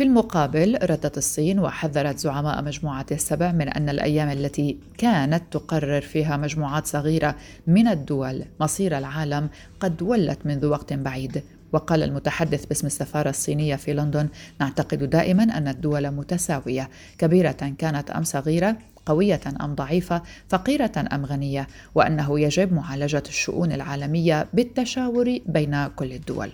في 0.00 0.06
المقابل 0.06 0.78
ردت 0.82 1.18
الصين 1.18 1.58
وحذرت 1.58 2.18
زعماء 2.18 2.64
مجموعة 2.64 3.06
السبع 3.12 3.52
من 3.52 3.68
أن 3.68 3.88
الأيام 3.88 4.28
التي 4.28 4.78
كانت 4.98 5.42
تقرر 5.50 6.00
فيها 6.00 6.36
مجموعات 6.36 6.86
صغيرة 6.86 7.36
من 7.66 7.88
الدول 7.88 8.44
مصير 8.60 8.98
العالم 8.98 9.48
قد 9.80 10.02
ولت 10.02 10.38
منذ 10.46 10.66
وقت 10.66 10.92
بعيد. 10.92 11.42
وقال 11.72 12.02
المتحدث 12.02 12.64
باسم 12.64 12.86
السفارة 12.86 13.30
الصينية 13.30 13.76
في 13.76 13.92
لندن 13.92 14.28
نعتقد 14.60 15.10
دائما 15.10 15.42
أن 15.42 15.68
الدول 15.68 16.10
متساوية. 16.10 16.88
كبيرة 17.18 17.72
كانت 17.78 18.10
أم 18.10 18.24
صغيرة 18.24 18.76
قوية 19.06 19.40
أم 19.60 19.74
ضعيفة 19.74 20.22
فقيرة 20.48 21.08
أم 21.12 21.26
غنية 21.26 21.66
وأنه 21.94 22.40
يجب 22.40 22.72
معالجة 22.72 23.22
الشؤون 23.28 23.72
العالمية 23.72 24.46
بالتشاور 24.52 25.38
بين 25.46 25.86
كل 25.86 26.12
الدول. 26.12 26.50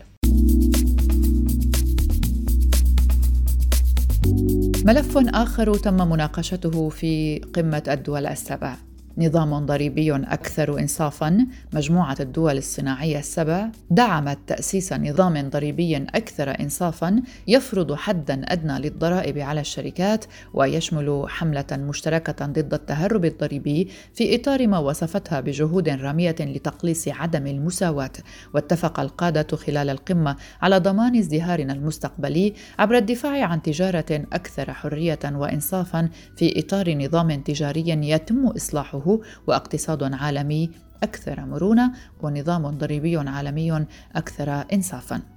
ملف 4.87 5.19
آخر 5.19 5.75
تم 5.75 6.09
مناقشته 6.09 6.88
في 6.88 7.38
قمة 7.38 7.83
الدول 7.88 8.26
السبع. 8.26 8.76
نظام 9.18 9.66
ضريبي 9.66 10.14
أكثر 10.14 10.78
إنصافاً 10.78 11.46
مجموعة 11.73 12.16
الدول 12.20 12.56
الصناعية 12.56 13.18
السبع 13.18 13.68
دعمت 13.90 14.38
تأسيس 14.46 14.92
نظام 14.92 15.49
ضريبي 15.50 15.96
أكثر 15.96 16.61
إنصافاً 16.61 17.23
يفرض 17.49 17.94
حداً 17.94 18.42
أدنى 18.44 18.78
للضرائب 18.78 19.38
على 19.38 19.61
الشركات 19.61 20.25
ويشمل 20.54 21.25
حملة 21.28 21.64
مشتركة 21.73 22.46
ضد 22.46 22.75
التهرب 22.75 23.25
الضريبي 23.25 23.88
في 24.14 24.35
إطار 24.35 24.66
ما 24.66 24.78
وصفتها 24.78 25.40
بجهود 25.40 25.88
رامية 25.88 26.37
لتقليص 26.40 27.08
عدم 27.08 27.46
المساواة. 27.46 28.12
واتفق 28.54 29.00
القادة 29.00 29.56
خلال 29.56 29.90
القمة 29.90 30.37
على 30.62 30.78
ضمان 30.78 31.16
ازدهارنا 31.16 31.73
المستقبلي 31.73 32.54
عبر 32.78 32.96
الدفاع 32.96 33.44
عن 33.44 33.62
تجارة 33.62 34.26
أكثر 34.32 34.73
حرية 34.73 35.18
وإنصافاً 35.25 36.08
في 36.37 36.61
إطار 36.61 36.94
نظام 36.94 37.40
تجاري 37.42 37.88
يتم 37.88 38.46
إصلاحه. 38.46 39.05
واقتصاد 39.46 40.02
عالمي 40.02 40.70
أكثر 41.02 41.40
مرونة 41.40 41.92
ونظام 42.22 42.70
ضريبي 42.70 43.16
عالمي 43.16 43.86
أكثر 44.16 44.64
انصافا. 44.72 45.36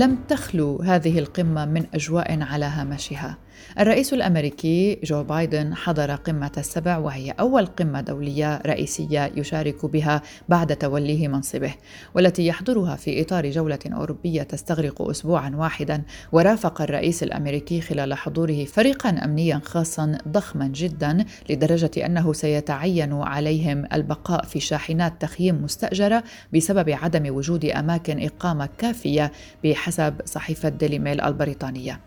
لم 0.00 0.16
تخلو 0.28 0.82
هذه 0.82 1.18
القمة 1.18 1.64
من 1.64 1.86
أجواء 1.94 2.42
على 2.42 2.64
هامشها. 2.64 3.36
الرئيس 3.80 4.12
الأمريكي 4.12 4.98
جو 5.04 5.22
بايدن 5.22 5.74
حضر 5.74 6.14
قمة 6.14 6.52
السبع 6.58 6.98
وهي 6.98 7.30
أول 7.30 7.66
قمة 7.66 8.00
دولية 8.00 8.60
رئيسية 8.66 9.32
يشارك 9.36 9.86
بها 9.86 10.22
بعد 10.48 10.76
توليه 10.76 11.28
منصبه 11.28 11.74
والتي 12.14 12.46
يحضرها 12.46 12.96
في 12.96 13.20
إطار 13.20 13.50
جولة 13.50 13.78
أوروبية 13.86 14.42
تستغرق 14.42 15.02
اسبوعا 15.02 15.50
واحدا. 15.56 16.02
ورافق 16.32 16.82
الرئيس 16.82 17.22
الأمريكي 17.22 17.80
خلال 17.80 18.14
حضوره 18.14 18.64
فريقا 18.64 19.10
امنيا 19.10 19.60
خاصا 19.64 20.18
ضخما 20.28 20.66
جدا 20.66 21.24
لدرجة 21.50 22.06
أنه 22.06 22.32
سيتعين 22.32 23.12
عليهم 23.12 23.84
البقاء 23.92 24.44
في 24.44 24.60
شاحنات 24.60 25.22
تخييم 25.22 25.64
مستأجرة 25.64 26.24
بسبب 26.54 26.90
عدم 26.90 27.36
وجود 27.36 27.64
أماكن 27.64 28.24
إقامة 28.24 28.68
كافية 28.78 29.32
بحسب 29.64 29.89
صحيفة 30.24 30.68
ديلي 30.68 30.98
ميل 30.98 31.20
البريطانية. 31.20 32.00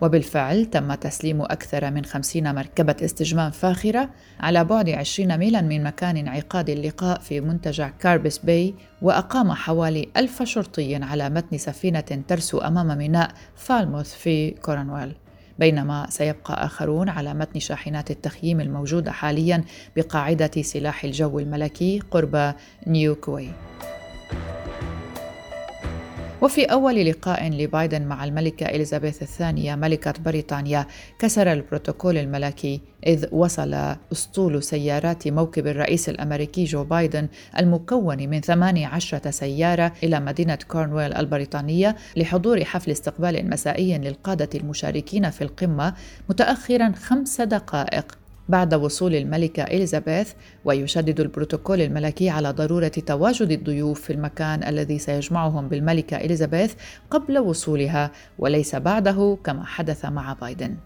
وبالفعل 0.00 0.64
تم 0.64 0.94
تسليم 0.94 1.42
أكثر 1.42 1.90
من 1.90 2.04
خمسين 2.04 2.54
مركبة 2.54 2.96
استجمام 3.02 3.50
فاخرة 3.50 4.10
على 4.40 4.64
بعد 4.64 4.88
عشرين 4.90 5.38
ميلا 5.38 5.60
من 5.60 5.84
مكان 5.84 6.16
انعقاد 6.16 6.70
اللقاء 6.70 7.20
في 7.20 7.40
منتجع 7.40 7.88
كاربيس 7.88 8.38
باي 8.38 8.74
وأقام 9.02 9.52
حوالي 9.52 10.08
ألف 10.16 10.42
شرطي 10.42 10.94
على 10.96 11.30
متن 11.30 11.58
سفينة 11.58 12.22
ترسو 12.28 12.58
أمام 12.58 12.98
ميناء 12.98 13.30
فالموث 13.56 14.14
في 14.14 14.50
كورنويل. 14.50 15.12
بينما 15.58 16.06
سيبقى 16.10 16.64
آخرون 16.66 17.08
على 17.08 17.34
متن 17.34 17.60
شاحنات 17.60 18.10
التخييم 18.10 18.60
الموجودة 18.60 19.12
حاليا 19.12 19.64
بقاعدة 19.96 20.62
سلاح 20.62 21.04
الجو 21.04 21.38
الملكي 21.38 22.00
قرب 22.10 22.54
نيوكواي 22.86 23.50
وفي 26.42 26.64
أول 26.64 27.06
لقاء 27.06 27.48
لبايدن 27.48 28.02
مع 28.02 28.24
الملكة 28.24 28.66
إليزابيث 28.66 29.22
الثانية 29.22 29.74
ملكة 29.74 30.14
بريطانيا 30.24 30.86
كسر 31.18 31.52
البروتوكول 31.52 32.18
الملكي 32.18 32.80
إذ 33.06 33.26
وصل 33.32 33.74
أسطول 34.12 34.62
سيارات 34.62 35.28
موكب 35.28 35.66
الرئيس 35.66 36.08
الأمريكي 36.08 36.64
جو 36.64 36.84
بايدن 36.84 37.28
المكون 37.58 38.28
من 38.28 38.40
18 38.40 39.30
سيارة 39.30 39.92
إلى 40.02 40.20
مدينة 40.20 40.58
كورنويل 40.68 41.14
البريطانية 41.14 41.96
لحضور 42.16 42.64
حفل 42.64 42.90
استقبال 42.90 43.50
مسائي 43.50 43.98
للقادة 43.98 44.48
المشاركين 44.54 45.30
في 45.30 45.42
القمة 45.42 45.94
متأخرا 46.28 46.92
خمس 46.92 47.40
دقائق. 47.40 48.25
بعد 48.48 48.74
وصول 48.74 49.14
الملكة 49.14 49.62
إليزابيث 49.62 50.32
ويشدد 50.64 51.20
البروتوكول 51.20 51.80
الملكي 51.80 52.30
على 52.30 52.50
ضرورة 52.50 52.88
تواجد 52.88 53.50
الضيوف 53.50 54.00
في 54.00 54.12
المكان 54.12 54.68
الذي 54.68 54.98
سيجمعهم 54.98 55.68
بالملكة 55.68 56.16
إليزابيث 56.16 56.74
قبل 57.10 57.38
وصولها 57.38 58.10
وليس 58.38 58.76
بعده 58.76 59.38
كما 59.44 59.64
حدث 59.64 60.04
مع 60.04 60.32
بايدن. 60.32 60.76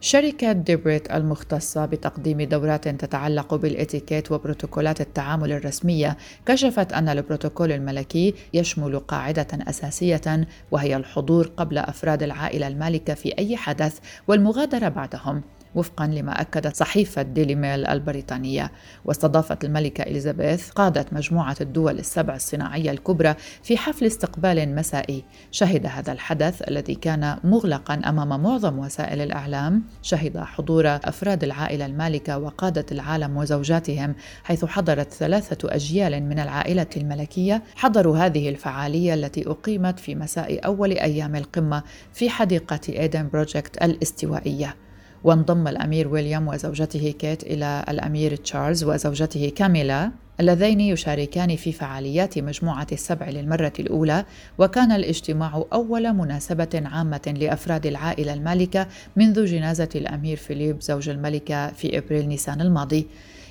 شركة 0.00 0.52
ديبريت 0.52 1.10
المختصة 1.10 1.86
بتقديم 1.86 2.42
دورات 2.42 2.88
تتعلق 2.88 3.54
بالإتيكيت 3.54 4.32
وبروتوكولات 4.32 5.00
التعامل 5.00 5.52
الرسمية 5.52 6.16
كشفت 6.46 6.92
أن 6.92 7.08
البروتوكول 7.08 7.72
الملكي 7.72 8.34
يشمل 8.54 8.98
قاعدة 8.98 9.46
أساسية 9.52 10.46
وهي 10.70 10.96
الحضور 10.96 11.50
قبل 11.56 11.78
أفراد 11.78 12.22
العائلة 12.22 12.66
المالكة 12.66 13.14
في 13.14 13.38
أي 13.38 13.56
حدث 13.56 13.98
والمغادرة 14.28 14.88
بعدهم. 14.88 15.42
وفقا 15.74 16.06
لما 16.06 16.40
أكدت 16.40 16.76
صحيفة 16.76 17.22
ديلي 17.22 17.54
ميل 17.54 17.86
البريطانية 17.86 18.72
واستضافت 19.04 19.64
الملكة 19.64 20.02
إليزابيث 20.02 20.70
قادة 20.70 21.06
مجموعة 21.12 21.56
الدول 21.60 21.98
السبع 21.98 22.34
الصناعية 22.34 22.90
الكبرى 22.90 23.34
في 23.62 23.76
حفل 23.76 24.06
استقبال 24.06 24.74
مسائي. 24.74 25.24
شهد 25.50 25.86
هذا 25.86 26.12
الحدث 26.12 26.62
الذي 26.68 26.94
كان 26.94 27.38
مغلقا 27.44 27.94
أمام 27.94 28.42
معظم 28.42 28.78
وسائل 28.78 29.20
الإعلام. 29.20 29.82
شهد 30.02 30.38
حضور 30.38 30.86
أفراد 30.86 31.44
العائلة 31.44 31.86
المالكة 31.86 32.38
وقادة 32.38 32.86
العالم 32.92 33.36
وزوجاتهم 33.36 34.14
حيث 34.44 34.64
حضرت 34.64 35.12
ثلاثة 35.12 35.74
أجيال 35.74 36.22
من 36.22 36.38
العائلة 36.38 36.86
الملكية 36.96 37.62
حضروا 37.76 38.18
هذه 38.18 38.48
الفعالية 38.48 39.14
التي 39.14 39.50
أقيمت 39.50 39.98
في 39.98 40.14
مساء 40.14 40.66
أول 40.66 40.92
أيام 40.92 41.36
القمة 41.36 41.82
في 42.12 42.30
حديقة 42.30 42.80
Eden 42.88 43.28
Project 43.28 43.82
الاستوائية. 43.82 44.76
وانضم 45.24 45.68
الأمير 45.68 46.08
ويليام 46.08 46.48
وزوجته 46.48 47.14
كيت 47.18 47.42
إلى 47.42 47.84
الأمير 47.88 48.36
تشارلز 48.36 48.84
وزوجته 48.84 49.52
كاميلا 49.56 50.10
اللذين 50.40 50.80
يشاركان 50.80 51.56
في 51.56 51.72
فعاليات 51.72 52.38
مجموعة 52.38 52.86
السبع 52.92 53.28
للمرة 53.28 53.72
الأولى 53.78 54.24
وكان 54.58 54.92
الاجتماع 54.92 55.64
أول 55.72 56.12
مناسبة 56.12 56.82
عامة 56.84 57.34
لأفراد 57.40 57.86
العائلة 57.86 58.34
المالكة 58.34 58.86
منذ 59.16 59.44
جنازة 59.44 59.88
الأمير 59.94 60.36
فيليب 60.36 60.80
زوج 60.80 61.08
الملكة 61.08 61.72
في 61.72 61.98
إبريل 61.98 62.28
نيسان 62.28 62.60
الماضي. 62.60 63.06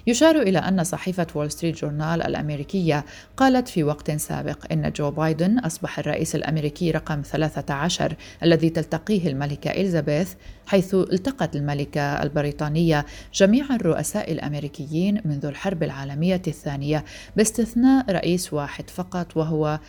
يشار 0.08 0.42
إلى 0.42 0.60
أن 0.60 0.84
صحيفة 0.84 1.28
وول 1.36 1.52
ستريت 1.52 1.82
جورنال 1.82 2.22
الأمريكية 2.22 3.06
قالت 3.38 3.68
في 3.68 3.84
وقت 3.84 4.12
سابق 4.12 4.72
إن 4.72 4.92
جو 4.96 5.12
بايدن 5.12 5.60
أصبح 5.60 6.00
الرئيس 6.00 6.36
الأمريكي 6.36 6.92
رقم 6.92 7.22
13 7.22 8.16
الذي 8.44 8.70
تلتقيه 8.70 9.28
الملكة 9.28 9.72
إليزابيث 9.72 10.34
حيث 10.68 10.94
التقت 10.96 11.56
الملكة 11.56 12.02
البريطانية 12.02 13.06
جميع 13.34 13.66
الرؤساء 13.76 14.32
الأمريكيين 14.32 15.22
منذ 15.26 15.46
الحرب 15.46 15.84
العالمية 15.84 16.42
الثانية 16.48 17.06
باستثناء 17.36 18.12
رئيس 18.12 18.54
واحد 18.54 18.90
فقط 18.90 19.38
وهو 19.38 19.80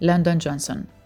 ليندون 0.00 0.38
جونسون. 0.38 0.99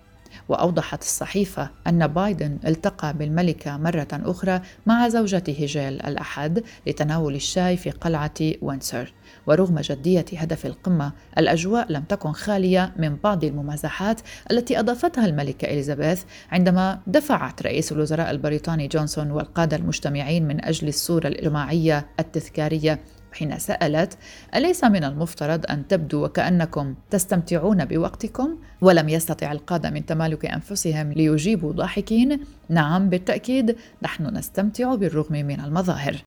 وأوضحت 0.49 1.03
الصحيفة 1.03 1.71
أن 1.87 2.07
بايدن 2.07 2.59
التقى 2.67 3.15
بالملكة 3.15 3.77
مرة 3.77 4.09
أخرى 4.13 4.61
مع 4.87 5.09
زوجته 5.09 5.67
جيل 5.67 6.01
الأحد 6.01 6.63
لتناول 6.87 7.35
الشاي 7.35 7.77
في 7.77 7.91
قلعة 7.91 8.35
وندسور. 8.63 9.13
ورغم 9.47 9.81
جدية 9.81 10.25
هدف 10.37 10.67
القمة 10.67 11.13
الأجواء 11.39 11.93
لم 11.93 12.03
تكن 12.03 12.33
خالية 12.33 12.93
من 12.97 13.17
بعض 13.17 13.45
الممازحات 13.45 14.21
التي 14.51 14.81
أضافتها 14.81 15.27
الملكة 15.27 15.67
إليزابيث 15.67 16.23
عندما 16.51 17.01
دفعت 17.07 17.63
رئيس 17.63 17.93
الوزراء 17.93 18.31
البريطاني 18.31 18.89
جونسون 18.89 19.31
والقادة 19.31 19.77
المجتمعين 19.77 20.49
من 20.49 20.65
أجل 20.65 20.89
الصورة 20.89 21.29
الجماعية 21.29 22.07
التذكارية. 22.21 23.01
حين 23.35 23.59
سألت: 23.59 24.19
أليس 24.55 24.85
من 24.85 25.05
المفترض 25.05 25.65
أن 25.71 25.89
تبدو 25.89 26.25
وكأنكم 26.25 26.95
تستمتعون 27.11 27.85
بوقتكم؟ 27.85 28.59
ولم 28.81 29.09
يستطع 29.09 29.53
القادة 29.53 29.91
من 29.91 30.07
تمالك 30.07 30.47
أنفسهم 30.47 31.13
ليجيبوا 31.13 31.73
ضاحكين: 31.73 32.41
نعم 32.69 33.09
بالتأكيد 33.09 33.77
نحن 34.03 34.37
نستمتع 34.37 34.95
بالرغم 34.95 35.33
من 35.33 35.61
المظاهر. 35.61 36.25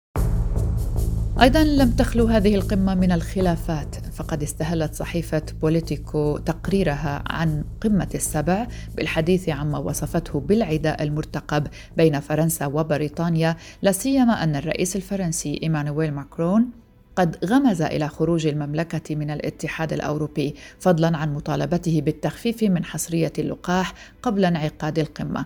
أيضا 1.42 1.64
لم 1.64 1.92
تخلو 1.92 2.26
هذه 2.26 2.56
القمة 2.56 2.96
من 2.96 3.12
الخلافات 3.12 3.96
فقد 4.14 4.44
استهلت 4.44 4.94
صحيفة 4.96 5.42
بوليتيكو 5.62 6.38
تقريرها 6.38 7.24
عن 7.28 7.64
قمة 7.82 8.10
السبع 8.16 8.68
بالحديث 8.96 9.50
عما 9.50 9.78
وصفته 9.78 10.40
بالعداء 10.40 11.04
المرتقب 11.04 11.68
بين 11.98 12.20
فرنسا 12.20 12.66
وبريطانيا 12.66 13.56
لا 13.82 13.92
سيما 13.92 14.44
أن 14.44 14.56
الرئيس 14.56 14.96
الفرنسي 14.96 15.60
إيمانويل 15.64 16.14
ماكرون 16.14 16.70
قد 17.18 17.46
غمز 17.46 17.82
إلى 17.82 18.08
خروج 18.08 18.48
المملكة 18.48 19.16
من 19.16 19.32
الاتحاد 19.32 19.94
الأوروبي 19.94 20.56
فضلا 20.80 21.18
عن 21.18 21.34
مطالبته 21.34 22.02
بالتخفيف 22.02 22.64
من 22.64 22.86
حصرية 22.86 23.34
اللقاح 23.40 23.94
قبل 24.22 24.46
انعقاد 24.46 25.00
القمة. 25.00 25.46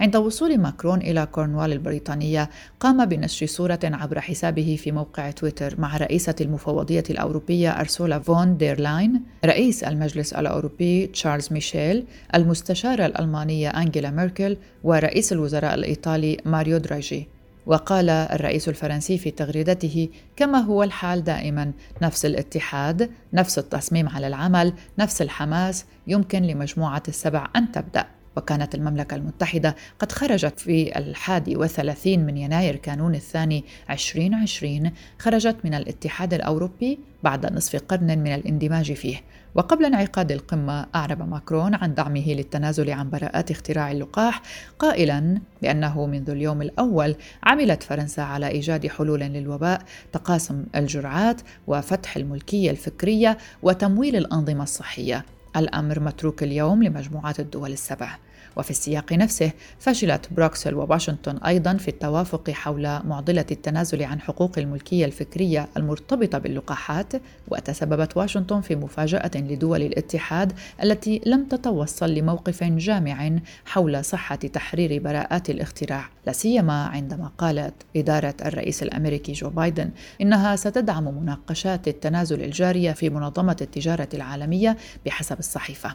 عند 0.00 0.16
وصول 0.16 0.58
ماكرون 0.58 1.00
إلى 1.00 1.26
كورنوال 1.26 1.72
البريطانية 1.72 2.50
قام 2.80 3.04
بنشر 3.04 3.46
صورة 3.46 3.78
عبر 3.84 4.20
حسابه 4.20 4.78
في 4.82 4.92
موقع 4.92 5.30
تويتر 5.30 5.80
مع 5.80 5.96
رئيسة 5.96 6.34
المفوضية 6.40 7.04
الأوروبية 7.10 7.70
أرسولا 7.70 8.18
فون 8.18 8.56
دير 8.56 8.80
لاين 8.80 9.22
رئيس 9.44 9.84
المجلس 9.84 10.32
الأوروبي 10.32 11.06
تشارلز 11.06 11.52
ميشيل 11.52 12.04
المستشارة 12.34 13.06
الألمانية 13.06 13.68
أنجيلا 13.68 14.10
ميركل 14.10 14.56
ورئيس 14.84 15.32
الوزراء 15.32 15.74
الإيطالي 15.74 16.36
ماريو 16.44 16.78
دراجي. 16.78 17.28
وقال 17.66 18.10
الرئيس 18.10 18.68
الفرنسي 18.68 19.18
في 19.18 19.30
تغريدته 19.30 20.08
كما 20.36 20.58
هو 20.58 20.82
الحال 20.82 21.24
دائما 21.24 21.72
نفس 22.02 22.26
الاتحاد 22.26 23.10
نفس 23.32 23.58
التصميم 23.58 24.08
على 24.08 24.26
العمل 24.26 24.72
نفس 24.98 25.22
الحماس 25.22 25.84
يمكن 26.06 26.42
لمجموعة 26.42 27.02
السبع 27.08 27.48
أن 27.56 27.72
تبدأ. 27.72 28.06
وكانت 28.36 28.74
المملكة 28.74 29.14
المتحدة 29.14 29.76
قد 29.98 30.12
خرجت 30.12 30.60
في 30.60 30.98
الحادي 30.98 31.56
وثلاثين 31.56 32.26
من 32.26 32.36
يناير 32.36 32.76
كانون 32.76 33.14
الثاني 33.14 33.64
2020 33.90 34.92
خرجت 35.18 35.56
من 35.64 35.74
الاتحاد 35.74 36.34
الأوروبي 36.34 36.98
بعد 37.22 37.52
نصف 37.52 37.76
قرن 37.76 38.18
من 38.18 38.34
الاندماج 38.34 38.92
فيه. 38.92 39.20
وقبل 39.54 39.84
انعقاد 39.84 40.32
القمة 40.32 40.86
أعرب 40.94 41.28
ماكرون 41.28 41.74
عن 41.74 41.94
دعمه 41.94 42.28
للتنازل 42.28 42.90
عن 42.90 43.10
براءات 43.10 43.50
اختراع 43.50 43.90
اللقاح 43.90 44.42
قائلا 44.78 45.40
بأنه 45.62 46.06
منذ 46.06 46.30
اليوم 46.30 46.62
الأول 46.62 47.14
عملت 47.44 47.82
فرنسا 47.82 48.20
على 48.20 48.48
إيجاد 48.48 48.86
حلول 48.86 49.20
للوباء 49.20 49.82
تقاسم 50.12 50.64
الجرعات 50.76 51.40
وفتح 51.66 52.16
الملكية 52.16 52.70
الفكرية 52.70 53.38
وتمويل 53.62 54.16
الأنظمة 54.16 54.62
الصحية. 54.62 55.24
الأمر 55.56 56.00
متروك 56.00 56.42
اليوم 56.42 56.82
لمجموعات 56.82 57.40
الدول 57.40 57.72
السبع. 57.72 58.16
وفي 58.56 58.70
السياق 58.70 59.12
نفسه 59.12 59.50
فشلت 59.78 60.28
بروكسل 60.32 60.74
وواشنطن 60.74 61.36
أيضا 61.36 61.74
في 61.74 61.88
التوافق 61.88 62.50
حول 62.50 62.82
معضلة 62.82 63.46
التنازل 63.50 64.02
عن 64.02 64.20
حقوق 64.20 64.58
الملكية 64.58 65.04
الفكرية 65.04 65.68
المرتبطة 65.76 66.38
باللقاحات 66.38 67.12
وتسببت 67.48 68.16
واشنطن 68.16 68.60
في 68.60 68.76
مفاجأة 68.76 69.30
لدول 69.34 69.82
الاتحاد 69.82 70.52
التي 70.82 71.20
لم 71.26 71.44
تتوصل 71.44 72.14
لموقف 72.14 72.64
جامع 72.64 73.30
حول 73.64 74.04
صحة 74.04 74.36
تحرير 74.36 75.02
براءات 75.02 75.50
الاختراع. 75.50 76.08
لا 76.26 76.32
سيما 76.32 76.86
عندما 76.86 77.30
قالت 77.38 77.74
إدارة 77.96 78.34
الرئيس 78.44 78.82
الأمريكي 78.82 79.32
جو 79.32 79.50
بايدن 79.50 79.90
إنها 80.20 80.56
ستدعم 80.56 81.04
مناقشات 81.04 81.88
التنازل 81.88 82.42
الجارية 82.42 82.92
في 82.92 83.10
منظمة 83.10 83.56
التجارة 83.60 84.08
العالمية 84.14 84.76
بحسب 85.06 85.38
الصحيفة. 85.38 85.94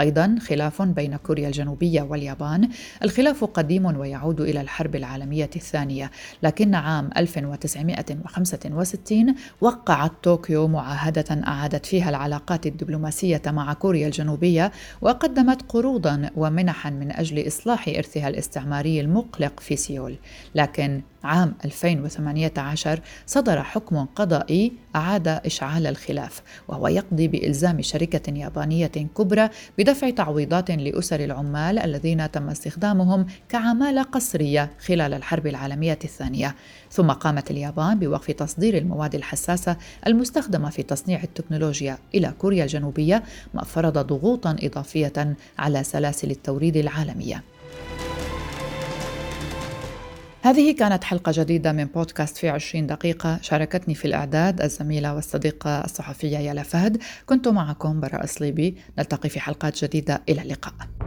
أيضا 0.00 0.36
خلاف 0.40 0.82
بين 0.82 1.16
كوريا 1.16 1.48
الجنوبية 1.48 2.02
واليابان. 2.02 2.68
الخلاف 3.02 3.44
قديم 3.44 3.86
ويعود 3.86 4.40
إلى 4.40 4.60
الحرب 4.60 4.96
العالمية 4.96 5.50
الثانية 5.56 6.10
لكن 6.42 6.74
عام 6.74 7.10
1965 7.16 9.34
وقعت 9.60 10.12
طوكيو 10.22 10.68
معاهدة 10.68 11.24
أعادت 11.30 11.86
فيها 11.86 12.10
العلاقات 12.10 12.66
الدبلوماسية 12.66 13.42
مع 13.46 13.72
كوريا 13.72 14.06
الجنوبية 14.06 14.72
وقدمت 15.00 15.62
قروضا 15.68 16.30
ومنحا 16.36 16.90
من 16.90 17.12
أجل 17.12 17.46
إصلاح 17.46 17.88
إرثها 17.88 18.28
الاستعماري 18.28 19.00
المقلق 19.00 19.60
في 19.60 19.76
سيول. 19.76 20.16
لكن 20.54 21.02
عام 21.24 21.54
2018 21.64 23.00
صدر 23.26 23.62
حكم 23.62 24.04
قضائي 24.04 24.72
أعاد 24.96 25.28
إشعال 25.28 25.86
الخلاف 25.86 26.42
وهو 26.68 26.88
يقضي 26.88 27.28
بإلزام 27.28 27.82
شركة 27.82 28.32
يابانية 28.32 28.86
كبرى 28.86 29.48
بدفع 29.78 30.10
تعويضات 30.10 30.70
لأسر 30.70 31.20
العمال 31.20 31.78
الذين 31.78 32.30
تم 32.30 32.48
استخدامهم 32.48 33.26
كعمالة 33.48 34.02
قسرية 34.02 34.70
خلال 34.80 35.14
الحرب 35.14 35.46
العالمية 35.46 35.98
الثانية. 36.04 36.54
ثم 36.90 37.10
قامت 37.10 37.50
اليابان 37.50 37.98
بوقف 37.98 38.30
تصدير 38.30 38.78
المواد 38.78 39.14
الحساسة 39.14 39.76
المستخدمة 40.06 40.70
في 40.70 40.82
تصنيع 40.82 41.22
التكنولوجيا 41.22 41.98
إلى 42.14 42.32
كوريا 42.38 42.64
الجنوبية 42.64 43.22
ما 43.54 43.64
فرض 43.64 43.98
ضغوطا 43.98 44.56
إضافية 44.62 45.36
على 45.58 45.84
سلاسل 45.84 46.30
التوريد 46.30 46.76
العالمية. 46.76 47.42
هذه 50.48 50.74
كانت 50.74 51.04
حلقة 51.04 51.32
جديدة 51.34 51.72
من 51.72 51.84
بودكاست 51.84 52.36
في 52.36 52.48
20 52.48 52.86
دقيقة. 52.86 53.38
شاركتني 53.42 53.94
في 53.94 54.04
الإعداد 54.04 54.60
الزميلة 54.60 55.14
والصديقة 55.14 55.84
الصحفية 55.84 56.38
يالا 56.38 56.62
فهد. 56.62 57.02
كنت 57.26 57.48
معكم 57.48 58.00
براء 58.00 58.26
صليبي 58.26 58.76
نلتقي 58.98 59.28
في 59.28 59.40
حلقات 59.40 59.84
جديدة. 59.84 60.22
إلى 60.28 60.42
اللقاء. 60.42 60.97